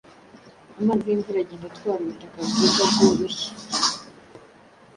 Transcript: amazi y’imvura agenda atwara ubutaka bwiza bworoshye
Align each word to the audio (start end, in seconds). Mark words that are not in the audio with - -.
amazi 0.79 1.05
y’imvura 1.09 1.37
agenda 1.43 1.65
atwara 1.69 2.01
ubutaka 2.03 2.33
bwiza 2.49 2.83
bworoshye 2.91 3.47